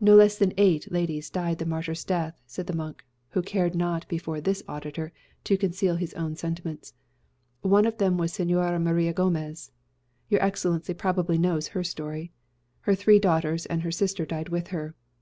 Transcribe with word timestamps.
"No 0.00 0.16
less 0.16 0.38
than 0.38 0.54
eight 0.56 0.90
ladies 0.90 1.28
died 1.28 1.58
the 1.58 1.66
martyr's 1.66 2.04
death," 2.04 2.40
said 2.46 2.66
the 2.66 2.72
monk, 2.74 3.04
who 3.32 3.42
cared 3.42 3.74
not, 3.74 4.08
before 4.08 4.40
this 4.40 4.62
auditor, 4.66 5.12
to 5.44 5.58
conceal 5.58 5.96
his 5.96 6.14
own 6.14 6.36
sentiments. 6.36 6.94
"One 7.60 7.84
of 7.84 7.98
them 7.98 8.16
was 8.16 8.32
Señora 8.32 8.80
Maria 8.82 9.12
Gomez; 9.12 9.70
your 10.30 10.42
Excellency 10.42 10.94
probably 10.94 11.36
knows 11.36 11.68
her 11.76 11.84
story. 11.84 12.32
Her 12.80 12.94
three 12.94 13.18
daughters 13.18 13.66
and 13.66 13.82
her 13.82 13.92
sister 13.92 14.24
died 14.24 14.48
with 14.48 14.68
her. 14.68 14.94